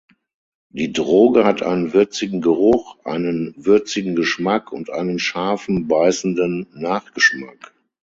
Die 0.73 0.93
Droge 0.93 1.45
hat 1.45 1.61
einen 1.61 1.93
würzigen 1.93 2.41
Geruch, 2.41 2.97
einen 3.05 3.53
würzigen 3.55 4.15
Geschmack 4.15 4.71
und 4.71 4.89
einen 4.89 5.19
scharfen, 5.19 5.87
beißenden 5.87 6.65
Nachgeschmack. 6.73 7.71